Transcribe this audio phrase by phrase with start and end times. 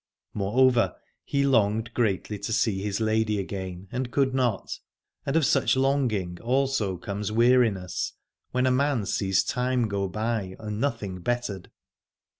[0.33, 4.79] More over he longed greatly to see his lady again, and could not:
[5.27, 8.13] and of such longing also comes weariness,
[8.49, 11.69] when a man sees time go by and nothing bettered.